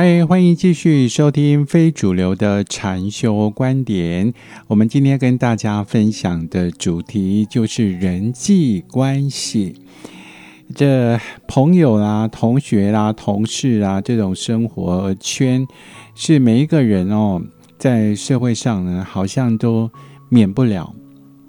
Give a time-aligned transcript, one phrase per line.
[0.00, 4.32] 嗨，欢迎继续收听非主流的禅修观点。
[4.68, 9.74] 我们今天跟大家分享的主题就是人际关系。
[10.72, 15.66] 这朋友啦、同学啦、同事啊，这种生活圈，
[16.14, 17.42] 是每一个人哦，
[17.76, 19.90] 在社会上呢，好像都
[20.28, 20.94] 免不了。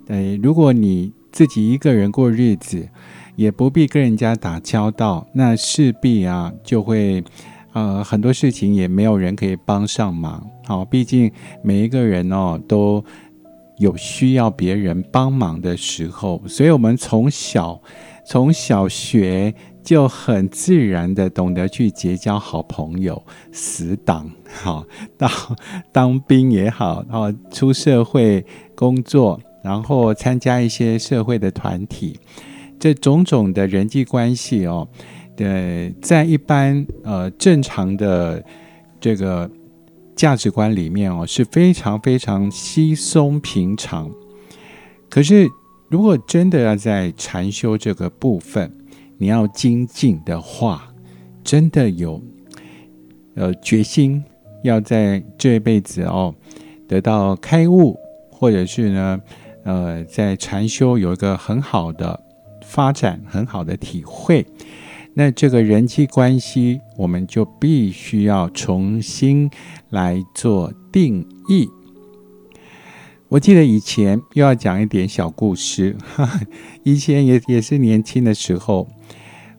[0.08, 2.90] 呃，如果你自己一个人过日子，
[3.36, 7.24] 也不必跟人家打交道，那势必啊，就会。
[7.74, 10.46] 呃，很多事情也没有人可以帮上忙。
[10.66, 13.04] 好，毕竟每一个人哦都
[13.78, 17.82] 有需要别人帮忙的时候，所以我们从小
[18.26, 24.30] 从小学就很自然的懂得去结交好朋友、死党。
[24.62, 24.84] 好，
[25.18, 25.30] 到
[25.92, 28.46] 当兵也好，然后出社会
[28.76, 32.20] 工作，然后参加一些社会的团体，
[32.80, 34.88] 这种种的人际关系哦。
[35.40, 38.44] 对，在一般呃正常的
[39.00, 39.50] 这个
[40.14, 44.12] 价值观里面哦，是非常非常稀松平常。
[45.10, 45.48] 可是，
[45.88, 48.70] 如果真的要在禅修这个部分，
[49.18, 50.94] 你要精进的话，
[51.42, 52.22] 真的有
[53.36, 54.22] 呃决心
[54.62, 56.36] 要在这一辈子哦
[56.86, 57.98] 得到开悟，
[58.30, 59.22] 或者是呢
[59.64, 62.22] 呃在禅修有一个很好的
[62.62, 64.46] 发展、很好的体会。
[65.20, 69.52] 那这个人际关系，我们就必须要重新
[69.90, 71.70] 来做定义。
[73.28, 75.94] 我记得以前又要讲一点小故事，
[76.84, 78.88] 以前也也是年轻的时候，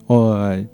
[0.07, 0.65] 我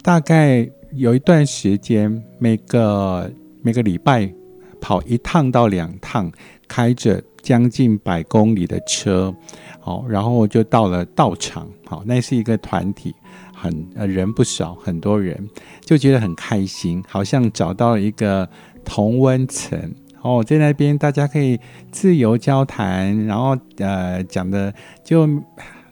[0.00, 3.28] 大概有一段时间，每个
[3.62, 4.32] 每个礼拜
[4.80, 6.30] 跑一趟到两趟，
[6.68, 9.34] 开着将近百公里的车，
[9.80, 13.12] 好，然后我就到了道场，好，那是一个团体。
[13.58, 15.48] 很呃人不少，很多人
[15.80, 18.48] 就觉得很开心，好像找到了一个
[18.84, 21.58] 同温层哦，在那边大家可以
[21.90, 24.72] 自由交谈，然后呃讲的
[25.04, 25.28] 就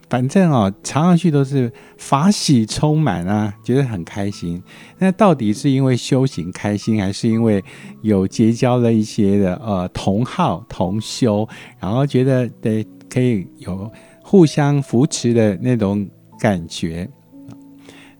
[0.08, 4.62] 反正哦，常上去都是法喜充满啊，觉得很开心。
[4.98, 7.62] 那到底是因为修行开心，还是因为
[8.02, 11.48] 有结交了一些的呃同好同修，
[11.80, 13.91] 然后觉得对可以有
[14.22, 16.08] 互相扶持的那种
[16.38, 17.08] 感觉？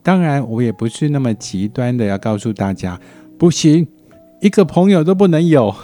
[0.07, 2.97] 当然，我也不是那么极端的，要告诉大家
[3.37, 3.85] 不行，
[4.41, 5.75] 一个朋友都不能有，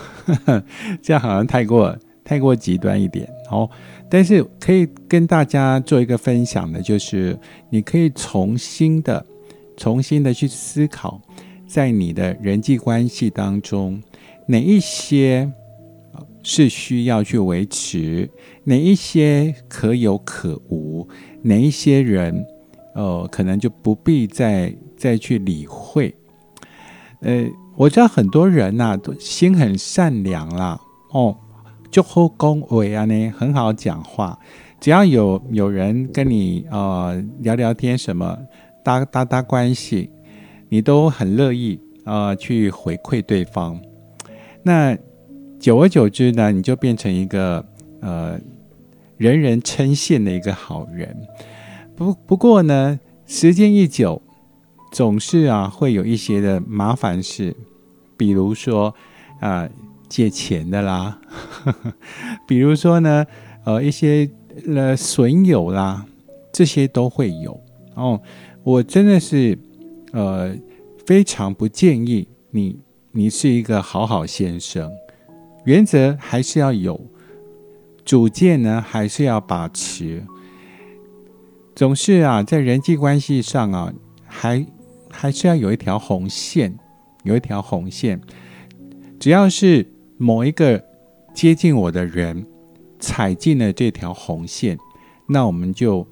[1.02, 3.68] 这样好像太过太过极端一点哦。
[4.08, 7.36] 但是可以跟大家做一个分享的，就是
[7.68, 9.26] 你可以重新的、
[9.76, 11.20] 重新的去思考，
[11.66, 14.00] 在你的人际关系当中，
[14.46, 15.50] 哪一些
[16.44, 18.30] 是需要去维持，
[18.62, 21.08] 哪一些可有可无，
[21.42, 22.46] 哪一些人。
[22.94, 26.14] 哦，可能就不必再再去理会。
[27.20, 30.80] 呃，我知道很多人呐，都心很善良啦，
[31.12, 31.36] 哦，
[31.90, 34.38] 就好恭维啊呢，很好讲话。
[34.80, 38.36] 只要有有人跟你呃聊聊天，什么
[38.84, 40.10] 搭搭搭关系，
[40.68, 43.80] 你都很乐意啊去回馈对方。
[44.64, 44.98] 那
[45.60, 47.64] 久而久之呢，你就变成一个
[48.00, 48.36] 呃
[49.16, 51.16] 人人称羡的一个好人。
[52.02, 54.20] 不不过呢，时间一久，
[54.90, 57.54] 总是啊会有一些的麻烦事，
[58.16, 58.92] 比如说
[59.38, 59.68] 啊
[60.08, 61.92] 借钱的啦呵呵，
[62.46, 63.24] 比如说呢
[63.64, 64.28] 呃一些
[64.66, 66.04] 呃损友啦，
[66.52, 67.60] 这些都会有
[67.94, 68.20] 哦。
[68.64, 69.56] 我真的是
[70.12, 70.54] 呃
[71.06, 72.80] 非常不建议你，
[73.12, 74.90] 你是一个好好先生，
[75.64, 77.00] 原则还是要有，
[78.04, 80.24] 主见呢还是要把持。
[81.74, 83.92] 总是啊，在人际关系上啊，
[84.26, 84.66] 还
[85.10, 86.78] 还是要有一条红线，
[87.24, 88.20] 有一条红线。
[89.18, 90.84] 只要是某一个
[91.34, 92.46] 接近我的人
[92.98, 94.78] 踩进了这条红线，
[95.28, 96.06] 那我们就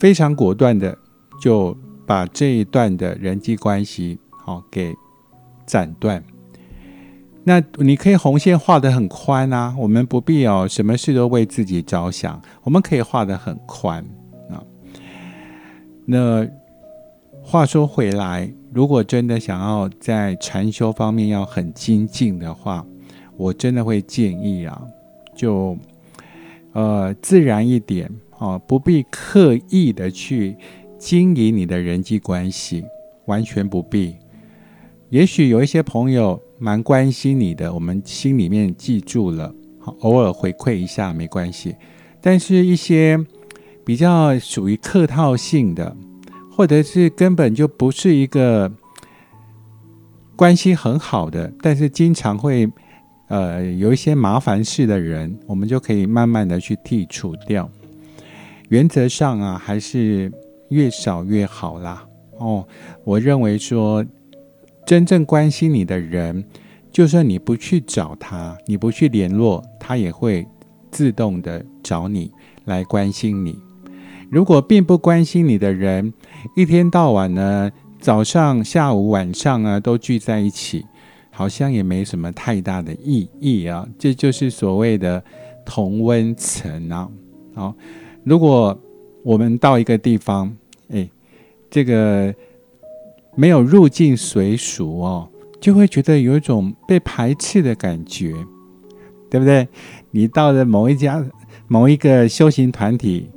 [0.00, 0.96] 非常果断的
[1.40, 1.76] 就
[2.06, 4.94] 把这一段的人际关系好给
[5.66, 6.24] 斩断。
[7.48, 14.04] 那你可以红线画的很宽啊，我们不必哦，什么事都为自己着想，我们可以画的很宽
[14.50, 14.58] 啊。
[16.04, 16.44] 那
[17.40, 22.84] 话说回来，如果真的想要在禅修方面要很精进的话，
[23.36, 24.82] 我真的会建议啊，
[25.32, 25.78] 就
[26.72, 28.10] 呃自然一点
[28.40, 30.56] 啊，不必刻意的去
[30.98, 32.84] 经营你的人际关系，
[33.26, 34.16] 完全不必。
[35.10, 36.42] 也许有一些朋友。
[36.58, 41.76] 蛮关心你的，我们心里面记住了，好，偶尔回馈一下没关系。
[42.20, 43.18] 但是，一些
[43.84, 45.96] 比较属于客套性的，
[46.50, 48.72] 或者是根本就不是一个
[50.34, 52.68] 关系很好的，但是经常会
[53.28, 57.70] 呃有一些麻烦事的人，我们就可以慢慢的去剔除掉。
[58.70, 60.32] 原则上啊，还是
[60.70, 62.04] 越少越好啦。
[62.38, 62.66] 哦，
[63.04, 64.04] 我认为说，
[64.86, 66.44] 真正关心你的人，
[66.92, 70.46] 就算你不去找他，你不去联络，他也会
[70.92, 72.30] 自动的找你
[72.66, 73.58] 来关心你。
[74.30, 76.14] 如果并不关心你的人，
[76.54, 80.86] 一天到晚呢，早上、下午、晚上啊，都聚在一起，
[81.30, 83.86] 好像也没什么太大的意义啊。
[83.98, 85.22] 这就是所谓的
[85.64, 87.08] 同温层啊。
[87.54, 87.74] 好，
[88.22, 88.78] 如果
[89.24, 90.56] 我们到一个地方，
[90.90, 91.08] 哎，
[91.68, 92.32] 这个
[93.36, 95.28] 没有入境随俗哦，
[95.60, 98.34] 就会觉得有一种被排斥的感觉，
[99.30, 99.68] 对不对？
[100.10, 101.24] 你到了某一家、
[101.68, 103.30] 某一个修行团体。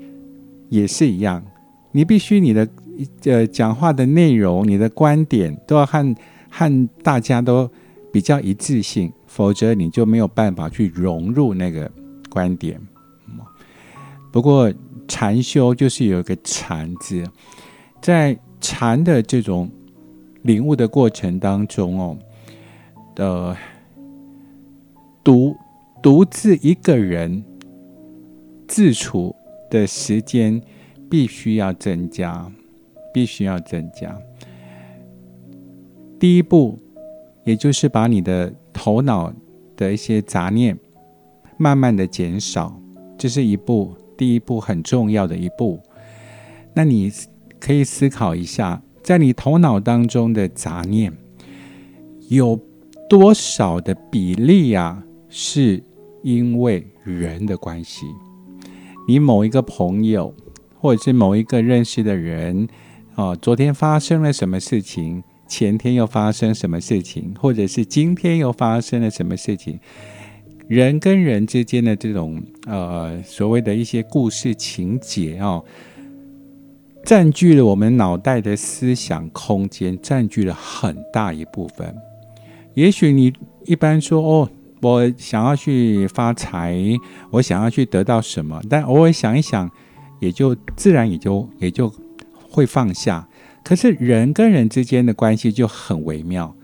[0.71, 1.43] 也是一样，
[1.91, 2.69] 你必须你的
[3.23, 6.15] 呃讲话的内容、你的观点都要和
[6.47, 7.67] 和大家都
[8.13, 11.91] 比较一致性，否则你就没有办法去融入那个
[12.29, 12.79] 观点。
[14.31, 14.71] 不过
[15.07, 17.23] 禅修就是有一个禅字，
[17.99, 19.67] 在禅的这种
[20.41, 22.17] 领悟的过程当中哦，
[23.15, 23.57] 的
[25.23, 25.55] 独
[26.01, 27.43] 独自一个人
[28.67, 29.35] 自处。
[29.69, 30.59] 的时间
[31.11, 32.51] 必须要增加，
[33.13, 34.19] 必须要增加。
[36.19, 36.79] 第一步，
[37.43, 39.31] 也就是把你的头脑
[39.77, 40.75] 的一些杂念
[41.55, 42.81] 慢慢的减少，
[43.15, 45.79] 这是一步，第一步很重要的一步。
[46.73, 47.11] 那你
[47.59, 51.11] 可以思考一下，在你头脑当中的杂念
[52.27, 52.55] 有
[53.09, 55.83] 多少的比例啊，是
[56.21, 58.05] 因为人的关系？
[59.07, 60.31] 你某一个朋友，
[60.77, 62.67] 或者是某一个认识的人，
[63.15, 65.23] 哦，昨天发生了什么事情？
[65.47, 67.33] 前天又发生什么事情？
[67.39, 69.79] 或者是今天又发生了什么事情？
[70.67, 75.65] 人跟人之间的这种呃所谓的一些故事情节哦，
[77.09, 81.91] 占据了我们脑袋的思想空间，占据了很大一部分。
[82.75, 83.33] 也许你
[83.65, 84.47] 一般说哦。
[84.81, 86.77] 我想要去发财，
[87.31, 89.69] 我想要去得到什么，但偶尔想一想，
[90.21, 91.91] 也就自然也就也就
[92.49, 93.27] 会放下。
[93.61, 96.55] 可是人跟人之间的关系就很微妙，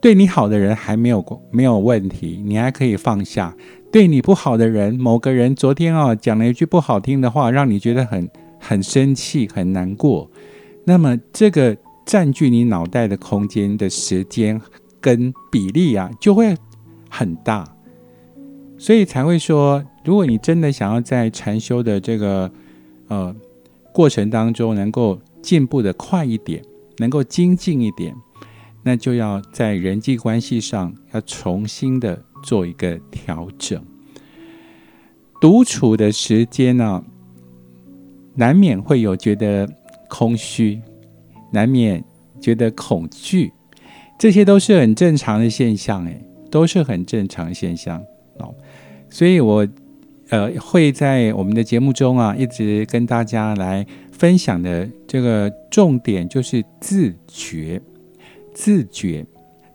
[0.00, 3.52] 对你好的人还没有没有问题，你还可以放下；
[3.90, 10.30] 对你不好的人，某个人昨天啊讲了一句不好听的话，让你觉得很很生气、很难过，
[10.84, 14.60] 那么这个占据你脑袋的空间的时间
[15.00, 16.56] 跟比例啊，就会。
[17.10, 17.66] 很大，
[18.76, 22.52] 所以才会说，如果你真的想要在禅修的这个
[23.08, 23.34] 呃
[23.94, 26.62] 过程当中能够进步的快一点，
[26.98, 28.14] 能够精进一点，
[28.82, 33.82] 那就要在人际关系上要重新的做一个调整。
[35.40, 37.02] 独处的时间呢，
[38.38, 39.68] 难免会有觉得
[40.08, 40.80] 空虚，
[41.52, 42.02] 难免
[42.40, 43.52] 觉得恐惧，
[44.18, 46.24] 这些都是很正常的现象，诶。
[46.50, 48.02] 都是很正常现象
[48.38, 48.54] 哦，
[49.10, 49.68] 所以我
[50.30, 57.78] 呃会在我们的节目中啊，一直跟大家来分享的这个重点就是自觉、
[58.54, 59.26] 自觉、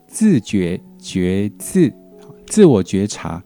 [0.08, 1.92] 自觉、觉自、
[2.44, 3.40] 自我觉察，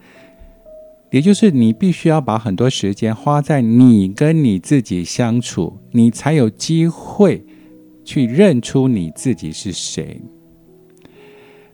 [1.11, 7.45] 也就是你必须要把很多时间花在你跟你自己相处，你才有机会
[8.05, 10.21] 去认出你自己是谁。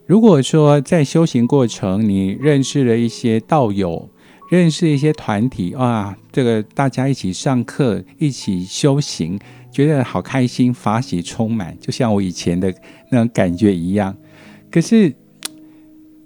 [0.06, 4.08] 如果说在修行过程，你认识了一些道友，
[4.50, 9.38] 认识一些团体啊，这个大家一起上课，一起修行，
[9.72, 12.72] 觉得好开心，法喜充满，就像我以前的
[13.10, 14.14] 那种感觉一样。
[14.70, 15.14] 可是，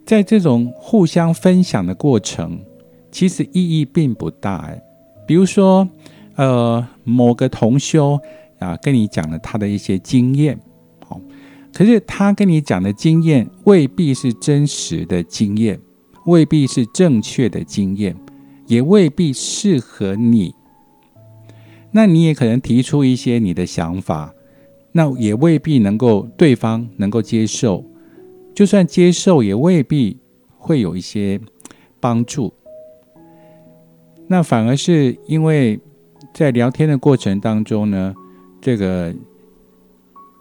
[0.04, 2.58] 在这种互相分享的过程，
[3.18, 4.58] 其实意义并不大。
[4.58, 4.80] 哎，
[5.26, 5.88] 比如说，
[6.37, 8.16] 呃，某个同修
[8.60, 10.56] 啊，跟你讲了他的一些经验。
[11.04, 11.20] 好
[11.72, 15.80] 可是他跟你讲的经验未必是真实的经验，
[16.26, 18.14] 未必是正确的经验，
[18.68, 20.54] 也未必适合你。
[21.90, 24.32] 那你也可能提出一些你的想法，
[24.92, 27.84] 那也未必能够对方能够接受。
[28.54, 30.20] 就算接受，也未必
[30.56, 31.40] 会有一些
[31.98, 32.54] 帮助。
[34.28, 35.80] 那反而是因为
[36.32, 38.14] 在聊天的过程当中呢，
[38.61, 39.14] 这个。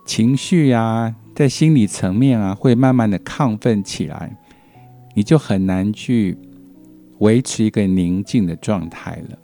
[0.05, 4.37] 情绪啊，在心理层面啊，会慢慢的亢奋起来，
[5.13, 6.37] 你就很难去
[7.19, 9.37] 维持一个宁静的状态了。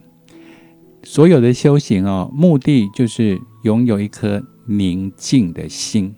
[1.04, 6.16] 所有的修行哦，目的就是拥有一颗宁静的心。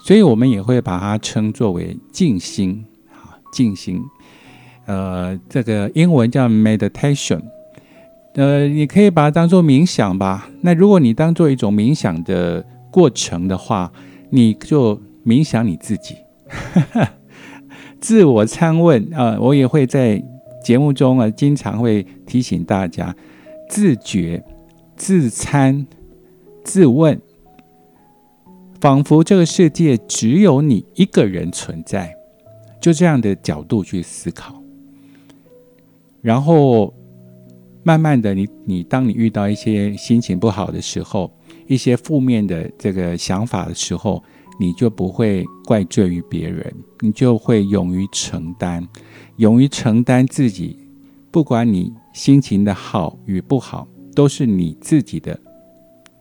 [0.00, 4.02] 所以我们也会把它称作为静心啊，静心。
[4.88, 7.42] 呃，这个英文叫 meditation。
[8.34, 10.48] 呃，你可以把它当做冥想吧。
[10.62, 13.92] 那如果你当做一种冥想的过程的话，
[14.30, 16.16] 你就冥想你自己，
[18.00, 19.36] 自我参问啊。
[19.38, 20.22] 我也会在
[20.64, 23.14] 节目中啊，经常会提醒大家
[23.68, 24.42] 自觉、
[24.96, 25.86] 自参、
[26.64, 27.20] 自问。
[28.80, 32.14] 仿佛这个世界只有你一个人存在，
[32.80, 34.57] 就这样的角度去思考，
[36.28, 36.92] 然后
[37.82, 41.32] 慢慢的，你你当你遇到一些心情不好的时候，
[41.66, 44.22] 一些负面的这个想法的时候，
[44.60, 46.70] 你就不会怪罪于别人，
[47.00, 48.86] 你就会勇于承担，
[49.36, 50.76] 勇于承担自己，
[51.30, 55.40] 不管你心情的好与不好，都是你自己的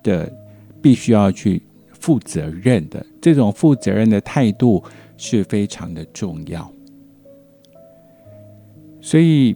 [0.03, 0.33] 的
[0.81, 1.61] 必须要去。
[1.99, 4.81] 负责任的这种负责任的态度
[5.17, 6.71] 是非常的重要，
[9.01, 9.53] 所以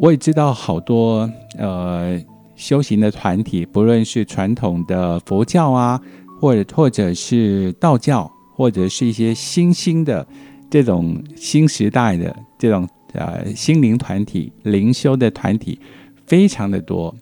[0.00, 2.18] 我也知道好多呃
[2.56, 6.00] 修行的团体，不论是传统的佛教啊，
[6.40, 10.26] 或者或者是道教，或者是一些新兴的
[10.70, 15.78] 这种新时代的这种呃心灵团体、灵修的团体，
[16.26, 17.14] 非常的多。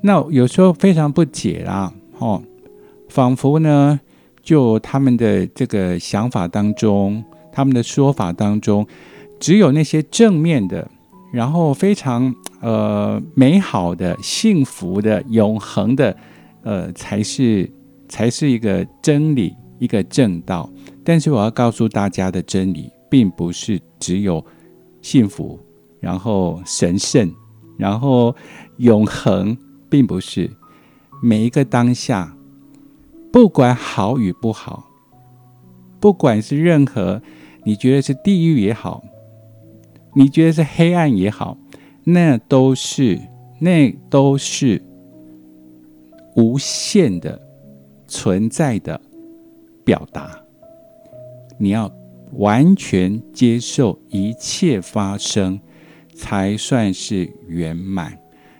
[0.00, 2.42] 那有时候非常不解啦，哦。
[3.10, 4.00] 仿佛呢，
[4.42, 7.22] 就他们的这个想法当中，
[7.52, 8.86] 他们的说法当中，
[9.38, 10.90] 只有那些正面的，
[11.34, 16.16] 然后非常呃美好的、幸福的、永恒的，
[16.62, 17.68] 呃，才是
[18.08, 20.70] 才是一个真理，一个正道。
[21.02, 24.44] 但是我要告诉大家的真理，并不是只有
[25.02, 25.58] 幸福，
[25.98, 27.28] 然后神圣，
[27.76, 28.32] 然后
[28.76, 29.56] 永恒，
[29.90, 30.48] 并不是
[31.20, 32.36] 每一个当下。
[33.32, 34.88] 不管好与不好，
[35.98, 37.20] 不管是任何
[37.64, 39.02] 你觉得是地狱也好，
[40.14, 41.58] 你觉得是黑暗也好，
[42.04, 43.20] 那都是
[43.60, 44.82] 那都是
[46.36, 47.40] 无限的
[48.06, 49.00] 存在的
[49.84, 50.40] 表达。
[51.58, 51.90] 你要
[52.32, 55.60] 完全接受一切发生，
[56.14, 58.18] 才算是圆满。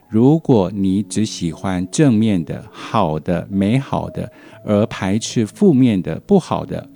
[0.08, 4.30] 如果你只喜欢正面的、好的、美好的，
[4.64, 6.88] 而排斥负面的、不好的，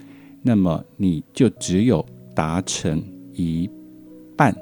[0.43, 3.69] 那么你就只有达成一
[4.39, 4.57] 半。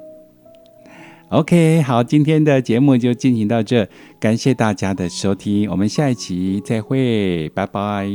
[1.29, 3.87] OK，好，今天的节目就进行到这，
[4.19, 8.07] 感谢大家的收听，我们下一期再会，拜拜。